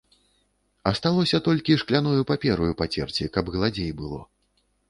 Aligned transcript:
Асталося 0.91 1.41
толькі 1.47 1.77
шкляною 1.81 2.21
папераю 2.31 2.71
пацерці, 2.83 3.31
каб 3.37 3.55
гладзей 3.59 3.91
было. 4.01 4.21